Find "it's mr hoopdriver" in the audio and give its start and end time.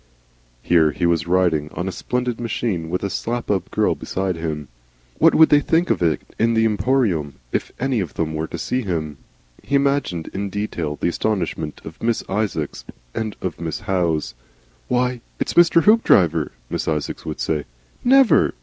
15.39-16.51